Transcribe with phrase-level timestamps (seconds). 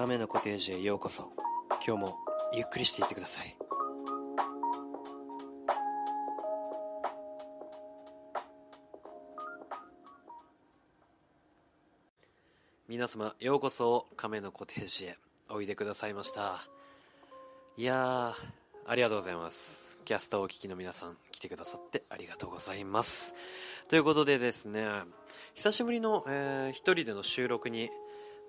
[0.00, 1.28] 亀のコテージへようこそ。
[1.86, 2.18] 今日も
[2.54, 3.54] ゆっくりしていってください。
[12.88, 15.18] 皆様ようこそ亀のコテージへ
[15.50, 16.66] おいでくださいました。
[17.76, 18.32] いや
[18.86, 19.98] ありがとうございます。
[20.06, 23.34] キャストをお聞きの皆さん来てくださってありがとうございます。
[23.90, 24.86] ということでですね
[25.52, 27.90] 久しぶりの、えー、一人での収録に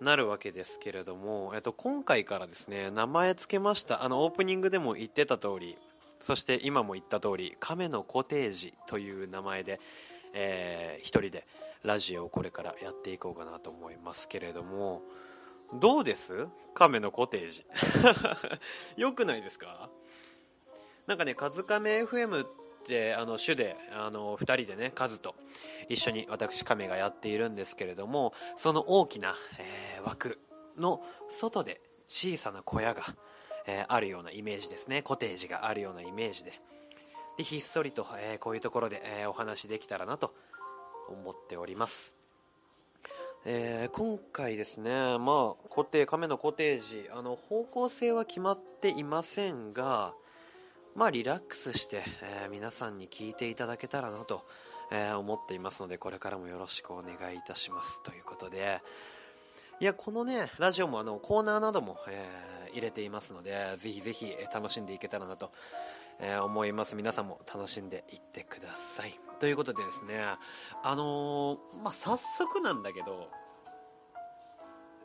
[0.02, 5.76] なるわけですけれども、えっと、今回からですね名前付けましたあのオープニングでも言ってた通り
[6.20, 9.80] そして今も言った通り亀のコテージという名前で、
[10.34, 11.46] えー、一人で
[11.84, 15.02] ラジオをこれからやっていこうかなと思いますけれども
[15.80, 16.48] どうです？
[16.74, 17.66] 亀のコテージ。
[19.02, 19.90] よくないですか？
[21.08, 22.48] なんかね、カズカメ FM っ
[22.86, 25.36] てあの主であの2人でねカズと
[25.90, 30.40] 一緒に私亀がやっているんですけれどもその大きな、えー、枠
[30.78, 33.04] の外で小さな小屋が、
[33.68, 35.02] えー、あるようなイメージですね。
[35.02, 36.52] コテージがあるようなイメージで。
[37.38, 40.34] でひっそりと、えー、こういうところで、えお話できたらなと
[41.08, 42.14] 思っております。
[43.46, 50.14] えー、今回ですね、まあ、固定、亀のコテージ、あの、方向性は決まっていませんが、
[50.96, 52.04] まあ、リラックスして、
[52.44, 54.42] えー、皆さんに聞いていただけたらなと、
[54.92, 58.04] えー、思っていますので、これからもよろしくお願いいたします。
[58.04, 58.82] ということで、
[59.80, 65.50] いや、このね、ラジオもあの、コーナーなども、えー、入れていますので、ぜひぜひ楽しんでいけたらなと、
[66.20, 66.96] え思います。
[66.96, 69.18] 皆さんも楽しんでいってください。
[69.40, 70.24] ということでですね、
[70.84, 73.28] あのまあ、早速なんだけど、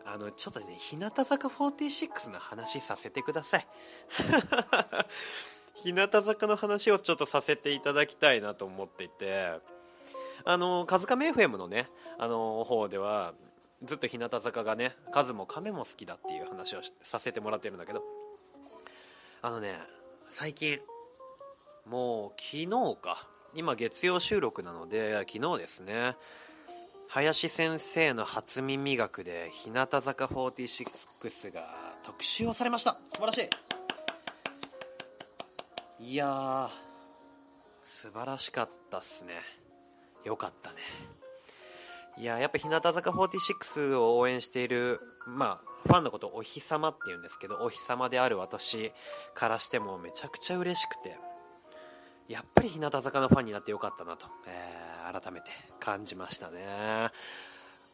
[0.04, 3.66] あの、ちょっとね、日向坂46の話させてください。
[5.86, 9.52] 日向坂の話をちょっとさせていただきたいなと思っていて
[10.44, 11.86] あのカズカメ FM のね
[12.18, 13.34] あの方では
[13.84, 18.02] ずっと日向坂がねカズも亀も好きだっていう話をさせてもらってるんだけど
[19.42, 19.76] あのね
[20.28, 20.80] 最近
[21.88, 22.66] もう昨日
[23.00, 23.24] か
[23.54, 26.16] 今月曜収録なので昨日ですね
[27.10, 31.62] 林先生の初耳学で日向坂46が
[32.04, 32.94] 特集をされました。
[32.94, 33.75] 素晴らしい。
[35.98, 36.68] いやー
[37.86, 39.32] 素晴らしかったっすね。
[40.24, 40.76] よかったね。
[42.18, 48.92] いややっぱ日向坂46を応援しているまあファンのことをお日様って言うんですけどお日様である私
[49.34, 51.16] からしてもめちゃくちゃ嬉しくて
[52.28, 57.10] やっぱり日向坂のファンになってよかったなと、えー、改めて感じましたね。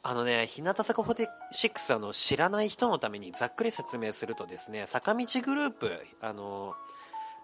[0.05, 6.75] あのね、日向坂46あの知らない人のためにざっくり説明するとですね、坂道グループ、あの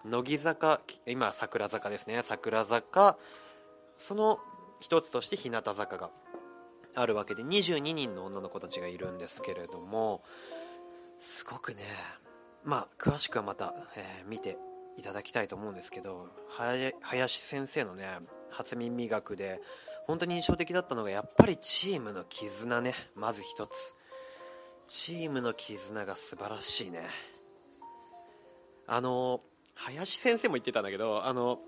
[0.05, 2.21] 乃木坂今桜坂ですね。
[2.23, 3.17] 桜坂。
[3.97, 4.39] その
[4.79, 6.09] 一つとして日向坂が
[6.95, 10.21] あるわけで22人の女の子たちがいるんですけれども
[11.19, 11.81] すごくね
[12.63, 14.57] まあ詳しくはまた、えー、見て
[14.97, 16.27] いただきたいと思うんですけど
[17.01, 18.05] 林先生のね
[18.51, 19.59] 初耳学で
[20.07, 22.93] 本当に印象的だったのがやっぱりチームの絆ね。
[23.15, 23.93] まず一つ。
[24.87, 27.07] チームの絆が素晴らしいね。
[28.87, 29.41] あの
[29.85, 31.59] 林先生も言ってたんだけどあの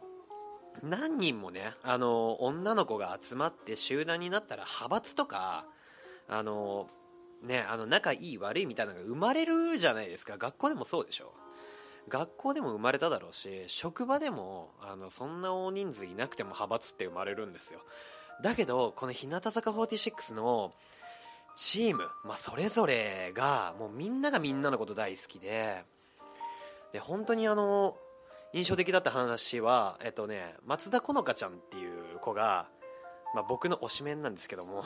[0.83, 5.65] 何人もねあの女の子が集まって集団になったら派閥とか
[6.27, 6.87] あの
[7.43, 10.37] ねあの仲いい悪いみたいなのが生まれるじゃないですか。
[10.37, 11.33] 学校でもそうでしょ。
[12.09, 17.79] 学校でも生まれただろうし職場でもあのそんな大人数いなくても派閥って生まれるんですよ。
[18.41, 20.73] だけどこの日向坂46の
[21.55, 25.83] チーム、まあ、それぞれがもうみんながみんなのこと大好きで
[26.93, 27.97] で本当にあの
[28.53, 32.67] 印象的だった話はえっとね松田好花ちゃんっていう子が、
[33.33, 34.83] まあ、僕の推しメンなんですけども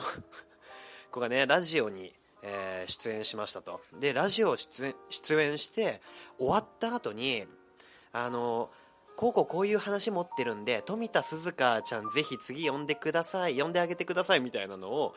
[1.10, 2.12] 子がねラジオに、
[2.42, 3.80] えー、出演しましたと。
[4.00, 6.00] でラジオ出演出演して
[6.38, 7.46] 終わった後に
[8.12, 8.70] あの
[9.16, 15.14] こうこうこういう話持ってるんで富田鈴香ちゃんぜひ次呼んでください呼んであげてくださいみたいなのを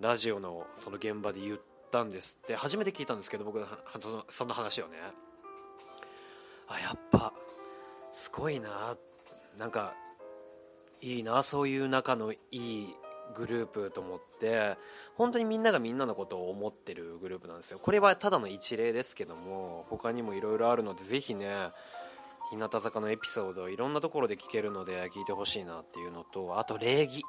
[0.00, 1.60] ラジオのその現場で言っ
[1.90, 3.64] たんですって初めて聞いたんですけど僕
[4.00, 4.98] そのその話をね。
[6.72, 7.32] あやっぱ
[8.12, 8.96] すごいな。
[9.58, 9.94] なんか
[11.02, 11.42] いいな。
[11.42, 12.94] そういう仲のいい
[13.34, 14.76] グループと思って
[15.14, 17.78] 本当にみんながみんなのことを思ってるグループなんですよ。
[17.78, 21.48] これはただの一例ですけども他にもいろいろあるのでぜひね
[22.50, 27.22] 日向坂のエピソードいろんなところで聞けるので聞いてほしいなっていうのとあと礼儀。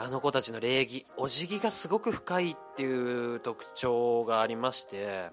[0.00, 1.04] あの子たちの礼儀。
[1.16, 5.30] お辞儀がすごく深いっていう特徴がありまして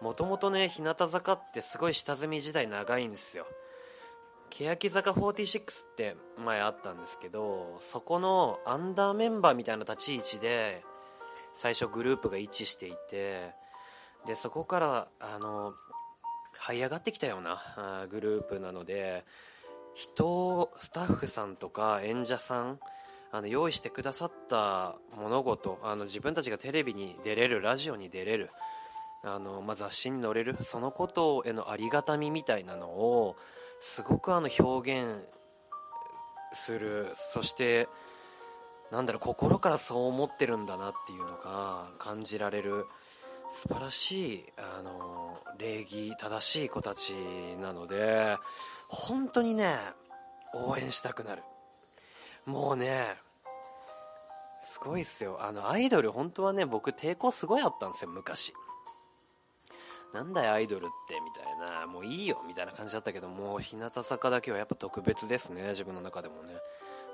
[0.00, 3.46] もともとね日向坂ってすごい下積み時代長いんですよ。
[4.50, 10.82] 欅坂46って前あったんですけどそこのアンダーメンバーみたいな立ち位置で
[11.54, 13.52] 最初グループが位置していて
[14.26, 15.72] でそこからあの
[16.66, 19.24] 這い上がってきたようなグループなので
[19.94, 22.80] 人スタッフさんとか演者さん
[23.32, 28.48] あの用意してくださった物事あの自分たちがテレビに出れるラジオに出れる
[29.22, 33.36] あの、まあ、雑誌に載れるそのことへのありがたみみたいなのを
[33.80, 35.28] すごくあの表現
[36.52, 37.88] するそして
[38.90, 42.86] なんだろう心からそう思ってるんだなっていうのが感じられる
[43.52, 47.12] 素晴らしいあの礼儀正しい子たち
[47.60, 48.36] なので
[48.88, 49.64] 本当にね
[50.54, 51.42] 応援したくなる。
[52.46, 53.04] もうね
[54.60, 55.38] すごいっすよ。
[55.40, 58.52] あのアイドル本当はね僕抵抗すごいあったんですよ昔。
[60.12, 66.54] なんだよアイドルってみたいなもういいよみたいな感じだったけどもう日向坂だけはやっぱ特別ですね自分の中でもね。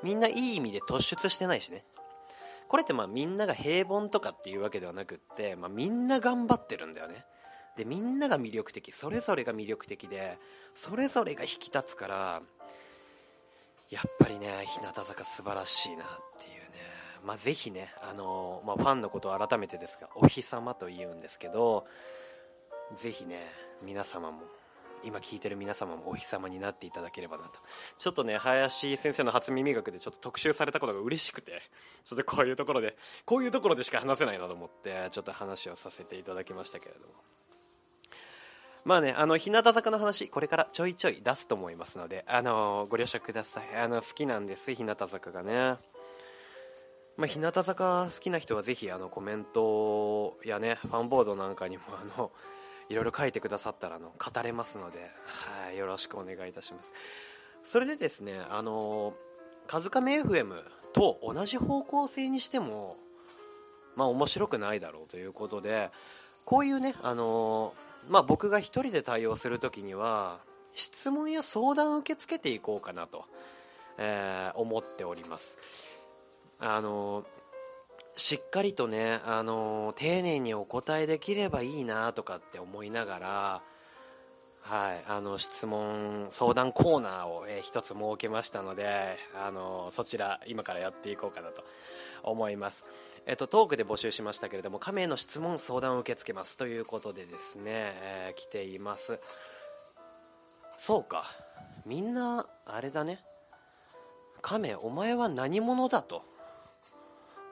[0.03, 1.83] みんないい意味で突出してないしね。
[2.69, 7.25] これってまあみんなが平凡とかっていうわけではなくって、まあ、みんな頑張ってるんだよね。
[7.77, 10.37] でみんなが魅力的それぞれが魅力的で
[10.75, 12.43] それぞれが引き立つから
[13.91, 16.07] やっぱりね日向坂素晴らしいなっ
[16.41, 16.67] ていうね。
[17.25, 21.87] まあぜひねあのまあ、ファンのことを改めてですがお日様と言うんですけど
[22.95, 23.41] ぜひね
[23.83, 24.41] 皆様も
[25.05, 27.51] 今聞いてる皆様もお日様になっていただければなと
[27.99, 31.63] ちょっとね林先生の初耳学でちょっと特集されたことが嬉しくて
[32.05, 37.07] ちょっとこういうところでこういうところでしか話せないなと思ってちょっと話をさせていただきましたけれども
[38.87, 43.77] まあね、あの、日向坂の話、これからちょいちょい出すと思いますので、あのご了承ください。
[43.77, 45.77] あの、好きなんです、日向坂がね。
[47.17, 52.31] まあ、日向坂好きな人はぜひ、あの、コメントやね、ファンボードなんかにも、あの、
[52.89, 56.95] いろいろ書いてくださったらあの語れますので、はい、よろしくお願いいたします。
[57.65, 59.13] それでですねあの
[59.67, 60.55] カズカメ FM
[60.93, 62.97] と同じ方向性にしても
[63.97, 65.91] まあ面白くないだろうということで
[66.45, 67.73] こういうねあの
[68.09, 70.39] まあ僕が一人で対応する時には
[70.75, 73.25] 質問や相談を受け付けていこうかなと、
[73.99, 75.59] えー、思っております。
[76.61, 77.25] あの
[78.17, 83.61] しっかりとね、あの丁寧にお答えできればいいなとかって思いながら、
[84.63, 91.63] はい、あの質問相談コーナーを、えー、一つ設けましたので、あのそちら今からやっていこうかなと
[92.23, 92.91] 思います。
[93.27, 99.19] えっと、トークで募集しましたけれども、亀への質問、相談を受け付けますということでですね、えー、来ています。
[100.79, 101.25] そうか、
[101.85, 103.21] みんな、あれだね、
[104.43, 106.23] 亀、お前は何者だと。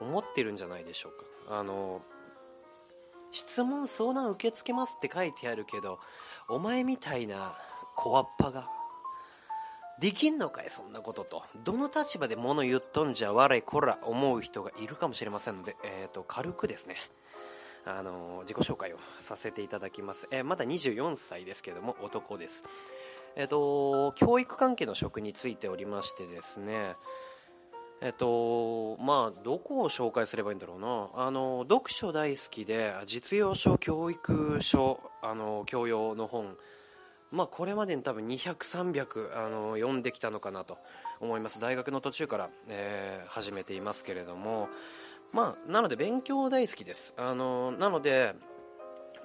[0.01, 1.59] 思ってるんじゃないでしょうか。
[1.59, 2.01] あの
[3.31, 5.99] 質問相談受け付けますって書いてあるけど
[6.47, 7.53] お前みたいな
[7.97, 8.65] 小わっぱが
[9.99, 11.43] できんのかいそんなことと。
[11.63, 16.95] どの立場で物言っとんじゃ我こら思う人がいるかもしれませんので、えーと、軽くですね
[17.85, 22.63] あの自己紹介をさせていただきます、えー、まだ24歳ですけども男です。
[23.35, 26.93] えっ、ー、と教育関係の職についておりましてですね
[28.01, 31.25] えっとまあどこを紹介すればいいんだろうな。
[31.27, 36.55] あの読書大好きで実用書教育書あの教養の本。
[37.31, 40.77] まあこれまでに多分200300あの読んできたのかなと
[41.19, 41.59] 思います。
[41.59, 44.67] 大学の途中から、えー、始めていますけれども。
[45.33, 47.13] まあなので勉強大好きです。
[47.17, 48.33] あのなので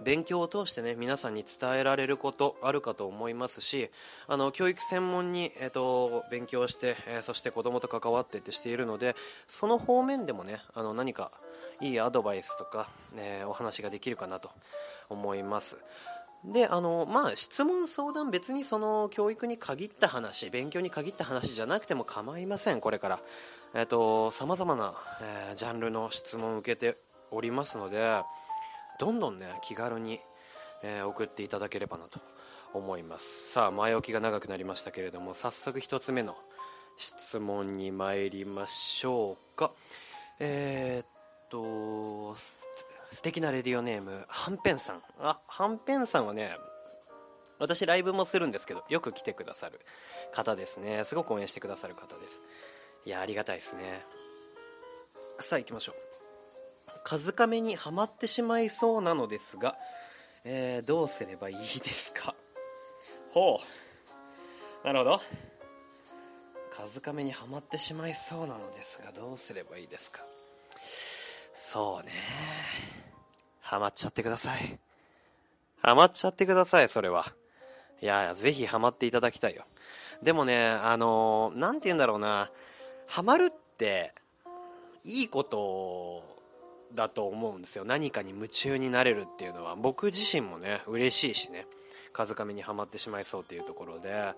[0.04, 3.88] 勉強を通してね皆さんに伝えられることあるかと思いますし
[4.28, 9.14] あの教育専門に、えーと、勉強して、えー、そして子供と関わってってしているので
[9.49, 11.30] その方面でもねあの何か
[11.80, 14.50] いいアドバイスとか、えー、お話ができるかなと
[15.09, 15.78] 思います。
[16.45, 23.19] であのまあ質問相談別にその教育に限った話勉強に限った話じゃなくても構いませんこれから。
[23.75, 26.97] えっ、ー、と様々な、えー、ジャンルの質問を受けて
[27.30, 28.23] おりますので
[29.00, 30.21] どんどんね気軽に、
[30.85, 32.21] えー、送っていただければなと
[32.75, 33.50] 思います。
[33.50, 36.37] さあ前置きが長くなりましたけれども早速1つ目の
[36.99, 39.71] 質問に参りましょうか。
[40.38, 41.07] えー、っ
[41.50, 42.37] と
[43.11, 45.00] 素敵なレディオネームはんぺんさん。
[45.19, 46.54] あはんぺんさんはね
[47.59, 49.80] 私ライブもするんですけどよく来てくださる
[50.35, 51.04] 方ですね。
[51.04, 52.42] すごく応援してくださる方です。
[53.07, 54.02] いやありがたいですね。
[55.38, 56.20] さあ行きましょう。
[57.11, 59.75] 数亀にはまってしまいそうなのですが、
[60.45, 62.37] えー、どうすればいいですか？
[63.35, 63.59] ほ
[64.85, 64.87] う。
[64.87, 65.21] なるほど。
[66.71, 70.21] 数亀にはまってしまいそうなのですがどうすればいいですか？
[71.52, 72.12] そうね。
[73.61, 74.79] はまっちゃってください。
[75.83, 77.26] はまっちゃってくださいそれは。
[78.00, 79.64] いやぜひハマっていただきたいよ。
[80.23, 82.52] でもねあの何て言うんだろうな。
[83.09, 84.12] ハマるって
[85.05, 86.30] いいこと
[86.94, 87.85] だと思うんですよ。
[87.85, 91.66] 何かに夢中になれるっていうのは僕自身もね嬉しいしね。
[92.12, 94.32] 風上にはまってしまいそうっていうところで。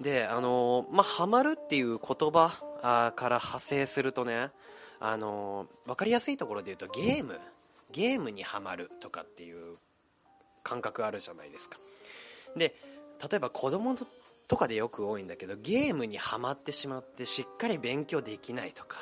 [0.00, 2.50] であのまあハマるっていう言葉
[3.16, 4.50] から派生するとね
[5.00, 7.38] あの分かりやすいところで言うとゲーム。
[7.90, 9.74] ゲームにはまるとかっていう
[10.62, 11.78] 感覚あるじゃないですか。
[12.56, 12.74] で
[13.30, 13.96] 例えば子供
[14.46, 18.98] とかでよく多いんだけどゲームにはまってしまってしっかり勉強できないとか。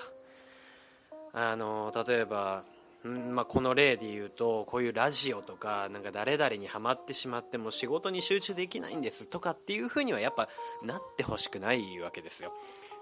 [1.39, 2.63] あの例えば
[3.07, 10.49] んまあ、この例で言うとこういうラジオとかなんか誰々にはまってしまっても仕事に集中できないんですとかっていうふうにはやっぱ
[10.85, 12.53] なってほしくないわけですよ。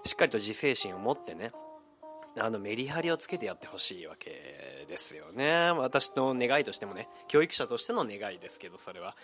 [0.05, 1.51] しっかりと自制心を持ってね
[2.37, 5.71] あのメリハリをつけてやってほしいわけですよね。
[5.71, 9.15] 私の願いとしてもね教育者としての願いですけどそれは、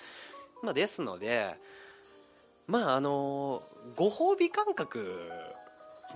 [0.64, 1.56] まあ、ですので
[2.68, 3.62] まああの
[3.96, 5.30] ご褒美感覚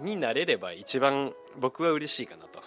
[0.02, 2.64] になれれば一番僕は嬉しいかなと。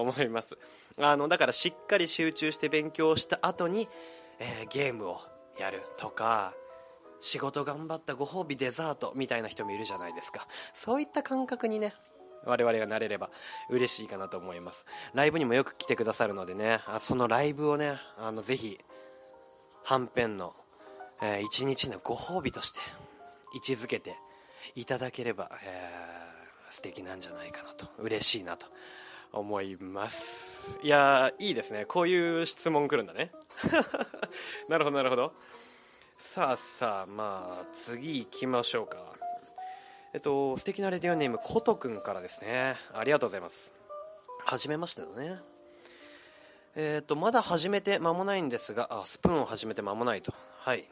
[0.00, 0.58] 思います。
[0.98, 3.86] あのだからしっかり集中して勉強した後に、
[4.40, 5.20] えー、ゲームを
[5.58, 6.52] やるとか
[7.20, 10.46] 仕事頑張ったご褒美デザートみたいな人もいるじゃないですか。
[10.72, 11.92] そういった感覚にね
[12.44, 13.30] 我々がなれれば
[13.70, 14.84] 嬉しいかなと思います。
[15.14, 18.78] ライブにもよく来てくださるのでねあそのライブをねあのぜひ
[19.84, 20.52] はんぺんの、
[21.22, 22.80] えー、一日のご褒美として
[23.54, 24.16] 位置づけて
[24.74, 27.86] いただければ、えー、素敵なんじゃないかなと。
[27.98, 28.66] 嬉しいなと
[29.34, 30.78] 思います。
[30.82, 31.84] いやいいですね。
[31.84, 33.30] こういう質問来るんだね。
[34.68, 35.32] なるほどなるほど。
[36.16, 38.98] さあさあまあ次行きましょうか。
[40.12, 42.76] えっと素敵なレディオネームことくんからですね。
[42.92, 43.72] ありがとうございます。
[44.44, 45.36] はじめましてだね。
[46.76, 50.32] えっとまだ始めて間もないんですがあスプーンを始めて間もないと。
[50.60, 50.84] はい。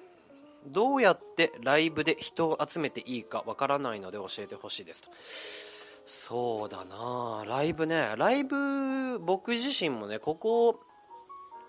[0.67, 5.72] どうやってライブで人を集めていいかわからないので教えてほしいですと。
[6.07, 7.45] そうだな。
[7.47, 8.15] ライブね。
[8.17, 10.81] ライブ僕自身もねここ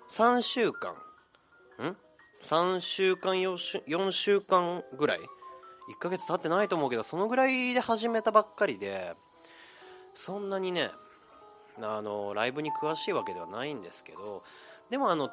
[0.09, 0.93] 3週間。
[0.93, 1.95] ん
[2.41, 5.23] ？3週間4週間ぐらい？1
[5.99, 9.13] ヶ月経ってないと思うけどそのぐらいで始めたばっかりで
[10.13, 10.89] そんなにね
[11.81, 14.43] あのライブに詳しいわけではないんですけど
[14.89, 15.29] でもあの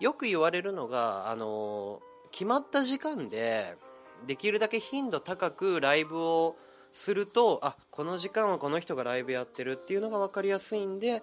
[0.00, 2.00] よく言われるのがあの
[2.32, 3.74] 決まった時間で
[4.26, 6.56] できるだけ頻度高くライブを
[6.92, 11.22] するとあこの時間はこの人がライブやってるっていうのが分かりやすいんで、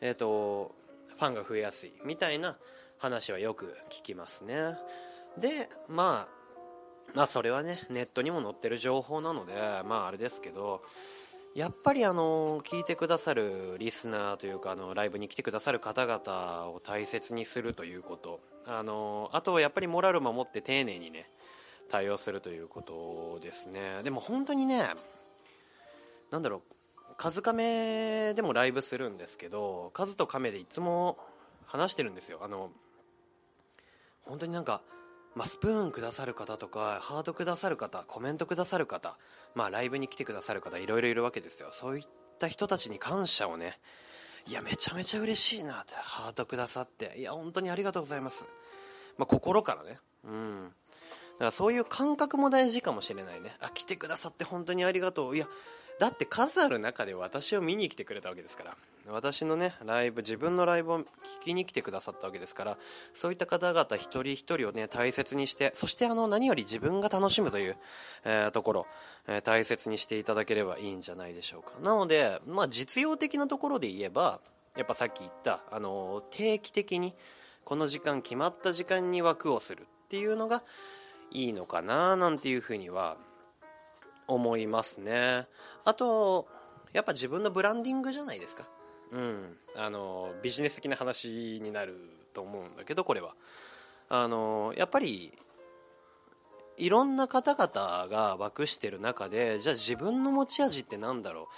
[0.00, 0.74] えーと、
[1.16, 2.56] ファンが増えやすいみたいな
[2.98, 4.76] 話はよく聞きますね。
[5.38, 6.36] でまあ
[7.14, 9.52] まあそれはねネットにも載ってる情報なので
[9.86, 10.80] まああれですけど
[11.54, 18.40] やっぱりあの聞いてくださるリスナーというかあのライブに来てくださる方々を大切にするということ。
[18.68, 21.24] あのあとはやっぱりモラル守って丁寧にね
[21.88, 24.02] 対応するということですね。
[24.02, 24.88] でも本当にね
[26.30, 26.76] 何だろう
[27.16, 31.16] 数亀でもライブするんですけど数と亀でいつも
[31.66, 32.40] 話してるんですよ。
[32.42, 32.70] あの
[34.22, 34.82] 本当になんか、
[35.34, 39.16] まあ、スプーンくださる方とかハートくださる方コメントくださる方、
[39.54, 41.68] まあ、ライブに来てくださる方いろいろいるわけですよ。
[41.70, 42.04] そういっ
[42.38, 43.78] た人たちに感謝をね
[44.48, 48.44] いやめちゃめちゃ嬉しいなってハートくださっていや本当にありがとうございます、
[49.16, 49.98] まあ、心からね。
[50.24, 50.72] うん。
[51.38, 53.52] からそういう感覚も大事かもしれないね。
[53.60, 55.36] あ来てくださって本当にありがとう。
[55.36, 55.48] いや
[55.98, 58.76] だって数ある中で私を見に来てくれたわけですから。
[59.08, 61.04] 私のねライブ自分のライブを聞
[61.44, 62.78] きに来てくださったわけですから。
[63.14, 67.76] そういった方々一人一人をね大切にしてそしてあの何より自分が楽しむという、
[68.24, 68.86] えー、ところ、
[69.28, 71.72] えー、大切にしていただければいいんじゃないでしょうか。
[71.80, 74.40] なので、まあ、実用的なところで言えば
[74.76, 77.14] やっぱさっき言ったあの定期的に
[77.64, 80.62] この時間決まった時間に枠をするっていうのが
[81.30, 83.16] いいのかななんていうふうには
[84.26, 85.46] 思いますね。
[85.84, 86.46] あと
[86.92, 88.64] やっぱ自分のブランディングじゃないですか。
[89.12, 89.56] うん。
[89.76, 91.96] あのビジネス的な話になる
[92.32, 93.34] と思うんだけどこれは。
[94.08, 95.32] あのやっぱり
[96.76, 101.48] いろんな方々が枠してる中でじゃあ自分の持ち味って何だろ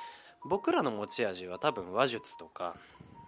[0.44, 0.48] う。
[0.48, 2.76] 僕らの持ち味は多分話術とか、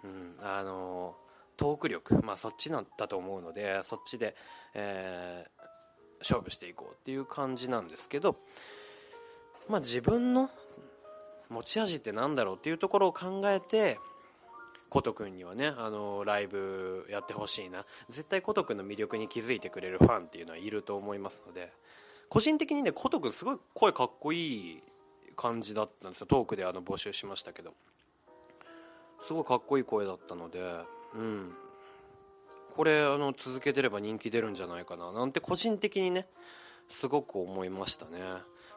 [0.03, 1.15] うん、あの
[1.57, 2.23] トーク力。
[2.23, 4.35] まあそっちなんだと思うのでそっちで、
[4.73, 5.60] えー、
[6.21, 8.35] 勝負していこうっていう感じなんですけど、
[9.69, 10.49] まあ、自分の
[11.49, 13.99] 持ち味って何だろうっていうところを考えて
[14.89, 17.85] 琴くんにはねあのライブやってほしいな。
[18.09, 21.71] 絶対琴くんの魅力に気づいてくれるファンっていうのはいると思いますので
[22.29, 24.83] 個人的にね琴くんすごい声かっこいい
[25.35, 26.27] 感じだったんですよ。
[26.27, 27.73] トークであの募集しましたけど。
[29.21, 30.59] すごいかっこいい声だったので
[31.15, 31.55] うん。
[32.71, 36.25] これあの続けてれば人気出るんじゃないかななんて個人的にね
[36.89, 38.19] すごく思いましたね。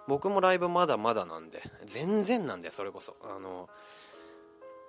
[0.06, 3.14] 僕もライブまだまだなんで全然なんでそれこそ。
[3.22, 3.68] あの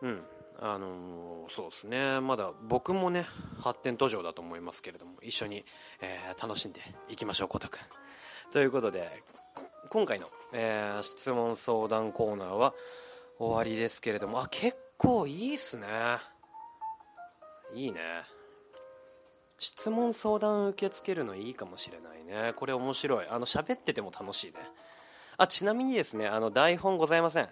[0.02, 0.22] うん
[0.58, 2.22] あの、そうですね。
[2.22, 3.26] まだ僕もね
[3.62, 5.66] 発展途上だと思いますけれども一緒に、
[6.02, 7.80] えー、楽しんでいきましょうコトくん。
[8.54, 9.22] ということで
[9.90, 12.74] 今回の、えー、質問相談コーナーは
[13.38, 15.88] 終わりですけれどもあ結構いいっすね。
[17.74, 18.00] いいね。
[19.58, 22.54] 質問相談受け付けるのいいかもしれないね。
[22.56, 23.26] これ面白い。
[23.30, 24.58] あの喋ってても楽しいね。
[25.38, 27.50] あちなみにですねあの台本ございません。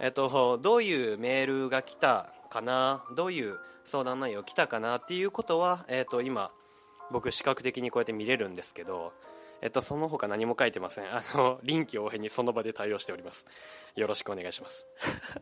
[0.00, 3.04] えっとどういうメールが来たかな？
[3.16, 4.98] どういう相談内容来たかな？
[4.98, 6.50] っていうことは、えっと、今
[7.10, 9.12] 僕視覚的にこうやって見れるんですけど
[9.62, 11.04] えっと、その他何も書いてません。
[11.04, 13.44] あの臨機応変にその場で対応しております。
[13.94, 14.86] よろしくお願いします。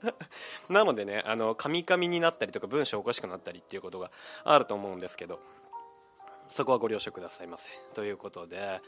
[0.68, 4.10] なのでねあのカミカミになったりとか文章おかしくなったりっていうことが
[4.44, 5.38] あると思うんですけど
[6.48, 7.70] そこはご了承くださいませ。
[7.94, 8.80] ということで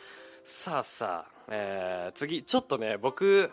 [0.44, 3.50] さあさあ、えー、次ちょっとね僕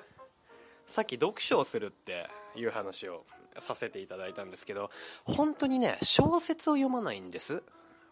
[0.87, 3.25] さっき読書をするっていう話を
[3.59, 4.89] させていただいたんですけど
[5.25, 7.63] 本当にね小説を読まないんです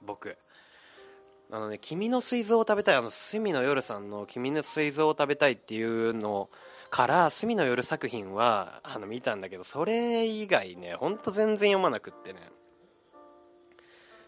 [0.06, 0.38] 僕。
[1.52, 6.50] あのね「君の膵臓を食べたい」あの隅の夜さんの「君の膵臓を食べたい」っていうの
[6.90, 12.40] から隅の夜作品はあの見たんだけどそれ以外ねほんと全然読まなくってね。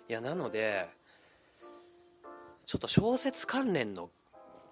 [0.10, 0.88] いやなので
[2.68, 4.10] ちょっと小説関連の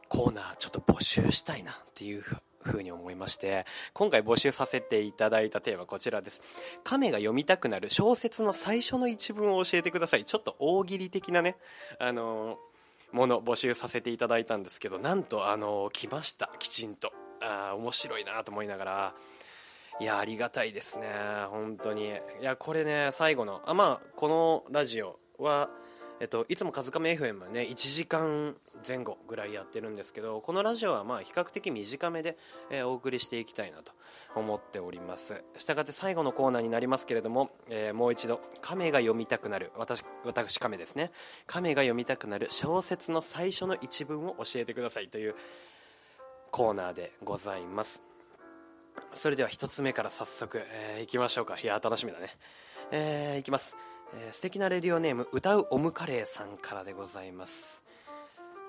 [0.10, 6.42] コーナーちょっと募集したいなっていうふうに思いまして今回募集させていただいたテーマこちらです。
[6.84, 10.26] 亀が読みたくなる小説の最初の一文を教えてください。
[10.26, 11.56] ちょっと大喜利的なね
[11.98, 12.60] あの
[13.14, 16.50] もの募集させていただいたんですけどなんとあの来ました。
[16.60, 17.14] きちんと。
[17.42, 19.16] あ面白いなと思いながら。
[20.02, 21.08] いやありがたいですね。
[21.50, 22.08] 本当に。
[22.42, 25.70] いやこれね最後のあまあこのラジオは
[26.22, 28.56] えっと、いつもカズカメ FM はね1時間
[28.88, 32.38] 前後ぐらいやってるんですけどこのラジオはまあ比較的短めで、
[32.70, 33.92] えー、お送りしていきたいなと
[34.36, 35.44] 思っております。
[35.58, 41.12] したがって最後のコーナーになりますけれども、えー、もう一度亀が読みたくなる私私亀ですね。
[41.48, 45.36] 亀が読みたくなる小説の最初の一文を教えてくださいという
[46.52, 48.02] コーナーでございます。
[49.14, 51.58] それでは1つ目から早速、えー、いきましょうか。
[51.62, 52.30] いや楽しみだね。
[52.92, 53.76] えー、いきます。
[54.14, 57.84] えー、素敵なレディオネーム歌うオムカレーさんからでございます、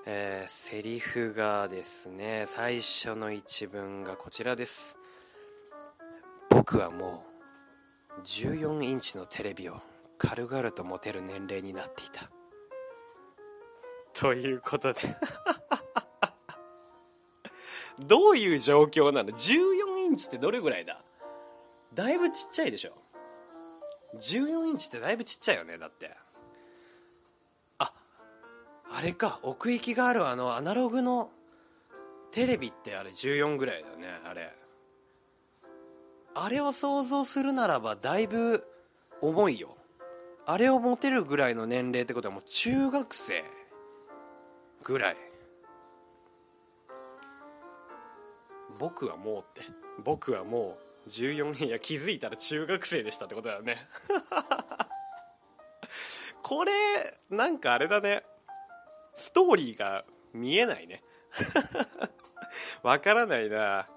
[0.05, 4.97] えー、セリフがですね最初の一文がこちらです。
[6.49, 7.23] 僕はも
[8.17, 9.77] う14インチのテレビを
[10.17, 12.29] 軽々と持てる年齢になっていた。
[14.13, 15.01] ということで。
[17.99, 20.99] どういう状況なの？14インチってどれぐらいだ？
[21.93, 22.91] だいぶちっちゃいでしょ。
[24.15, 26.11] 14インチってだいぶちっちゃいよねだって。
[27.79, 27.91] あ
[28.91, 31.29] あれか奥行きがあるあのアナログの
[32.31, 34.53] テレビってあれ14ぐらいだよねあれ。
[36.33, 38.63] あれを想像するならばだいぶ
[39.21, 39.75] 重いよ。
[40.45, 43.43] あれを持てるぐらいの年齢ってことはもう中学生
[44.83, 45.17] ぐらい。
[48.79, 49.67] 僕はもうって。
[50.03, 53.87] 僕はもう14いや気づいたら中学生でしたってことだよね。
[56.43, 56.71] これ
[57.29, 58.23] なんかあれだね。
[59.15, 61.03] ストーリーが見えないね。
[62.83, 63.87] わからないな。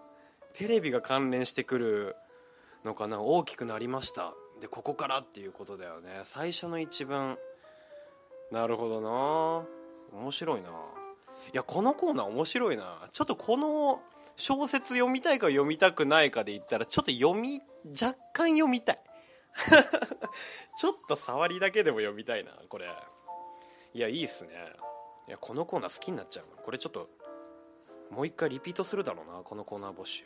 [0.54, 2.16] テレビが関連してくる
[2.84, 3.20] のかな。
[3.20, 4.32] 大きくなりました。
[4.60, 6.20] でここからっていうことだよね。
[6.24, 7.38] 最初の一文
[8.50, 9.66] なるほどな。
[10.20, 10.70] 面白いな。
[10.70, 10.72] い
[11.52, 13.08] やこのコーナー面白いな。
[13.12, 14.02] ちょっとこの
[14.40, 17.60] 小説読みたいか読みたくないかで言ったらちょっと読み
[17.92, 18.98] 若干読みたい。
[20.80, 22.88] ちょっと触りだけでも読みたいなこれ。
[23.92, 24.50] いやいいっすね。
[25.28, 27.06] いやこのコーナー好きになっちゃうこれちょっと
[28.08, 30.24] もう一回リピートするだろうなこのコーナー募集。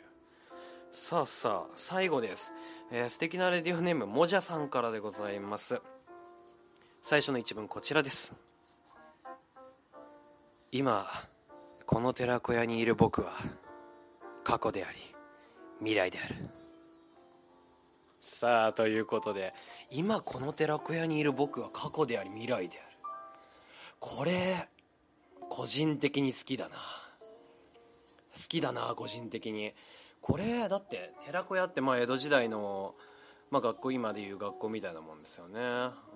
[0.93, 2.53] さあさあ最後です、
[2.91, 5.81] えー、素敵なレディオネームもじゃさんからでございます。
[7.01, 8.33] 最初の一文こちらです。
[10.71, 11.05] 今
[11.85, 13.33] この寺子屋にいる僕は
[14.45, 14.97] 過去であり
[15.79, 16.35] 未来である。
[18.21, 19.53] さあということで
[19.91, 22.97] 今この寺子屋にいる僕は過去であり未来である。
[23.99, 24.69] これ
[25.49, 26.75] 個人的に好きだな。
[26.75, 29.73] 好きだな個人的に。
[30.21, 32.93] これだって寺子屋ってまあ江戸時代の、
[33.49, 35.59] まあ、学校今でいう学校みたいなもんですよね。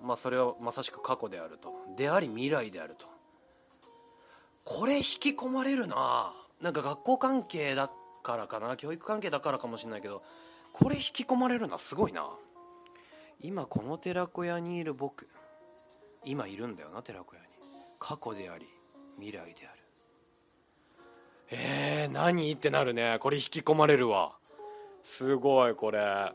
[0.04, 1.72] まあそれはまさしく過去であると。
[1.96, 3.06] であり未来であると。
[4.64, 6.32] これ引き込まれるな。
[6.60, 7.90] なんか学校関係だっ
[8.22, 8.76] からかな。
[8.76, 10.22] 教育関係だからかもしれないけど
[10.72, 12.26] これ引き込まれるのはすごいな。
[13.40, 15.26] 今この寺子屋にいる僕
[16.24, 17.46] 今いるんだよな寺子屋に。
[17.98, 18.66] 過去であり
[19.16, 19.80] 未来である。
[21.52, 22.52] えー、何？
[22.52, 23.18] ってなるね。
[23.20, 24.32] これ引き込まれるわ。
[25.02, 26.32] すごいこれ。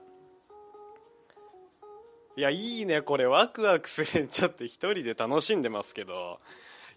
[2.37, 3.01] いやいいね。
[3.01, 4.27] これワクワクする。
[4.27, 6.39] ちょっと一人で楽しんでますけど。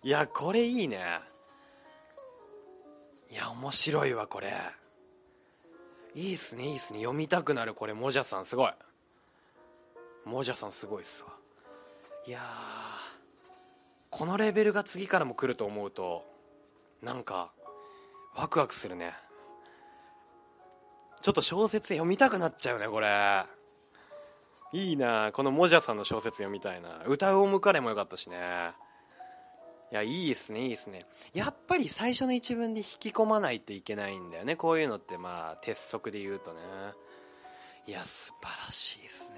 [0.02, 1.20] いやこれいいね。
[3.30, 4.52] いや面白いわこれ。
[6.14, 7.00] いいっすねいいっすね。
[7.00, 7.94] 読みたくなるこれ。
[7.94, 8.72] もじゃさんすごい。
[10.24, 11.28] もじゃさんすごいっすわ。
[12.26, 12.40] いや
[14.10, 16.24] このレベルが次からも来ると思うと
[17.02, 17.50] なんか
[18.34, 19.12] ワクワクするね。
[21.20, 23.44] ちょっと小説読みたくなっちゃうねこれ。
[24.72, 27.02] いいなこのもじゃさんの小説読みたいな。
[27.06, 28.72] 歌うおむかれもよかったしね。
[29.90, 31.06] いやいいっすねいいっすね。
[31.32, 36.60] やっぱり最初の一文で引き込まないといけないんだよねこういうのってまあ鉄則で言うとね。
[37.86, 39.36] いや素晴らしいですね。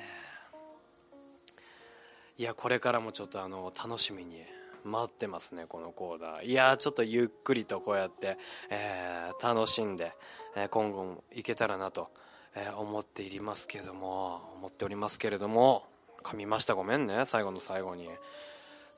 [2.36, 4.42] いやこれからもちょっとあの楽しみに
[4.82, 6.44] 待ってますねこのコーナー。
[6.46, 8.36] いやちょっとゆっくりとこうやって、
[8.70, 10.12] えー、楽しんで、
[10.56, 12.10] えー、今後もいけたらなと、
[12.56, 15.84] えー、思っていますけども思っておりますけれども
[16.24, 16.74] 噛みました。
[16.74, 18.08] ごめんね最後の最後に。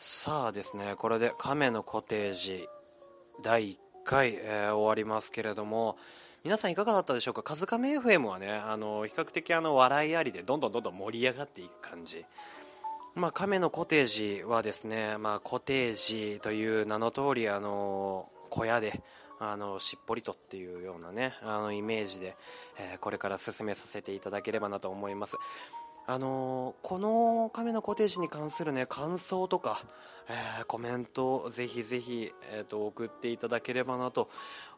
[0.04, 2.66] さあですねこれで亀のコテージ
[3.40, 5.96] 第1回、えー、終わりますけれども
[6.42, 12.24] 皆さんいかがだったでしょうか「カズカメ FM」はねあの比較的あの笑いありでどんどんどんどん盛り上がっていく感じ。
[13.14, 19.00] まあ、亀のコテージはですね、まあ、コテージという名の通りあの小屋で
[19.38, 22.34] あのしっぽりとっていうようなねあのイメージで、
[22.76, 25.36] えー、これから進めさせていただければなと思います。
[26.06, 29.80] あのこの亀のコテージに関するね感想とか、
[30.28, 34.28] えー、コメントをぜひぜひ、えーと、送っていただければなと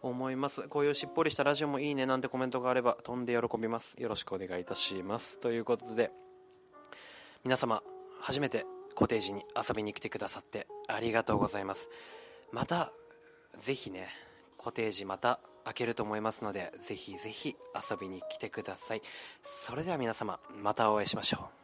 [0.02, 0.68] 思います。
[0.68, 4.00] こういうしっぽりしたラジオもいいねなんてコメントがあれば飛んで喜びます。
[4.00, 5.38] よろしくお願いいたします。
[5.38, 6.10] ということで
[7.42, 7.82] 皆様
[8.20, 11.90] 初めてコテージに遊びに来てくださってありがとうございます。
[12.52, 12.92] また
[13.56, 14.08] ぜひね
[14.58, 19.02] コテージまた開けると思いますのでぜひぜひ遊びに来てください。
[19.42, 21.63] それでは皆様またお会いしましょう。